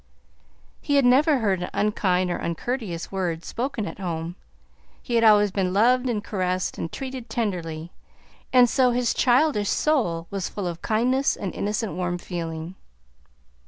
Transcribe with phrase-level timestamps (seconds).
[0.81, 4.35] He had never heard an unkind or uncourteous word spoken at home;
[4.99, 7.91] he had always been loved and caressed and treated tenderly,
[8.51, 12.73] and so his childish soul was full of kindness and innocent warm feeling.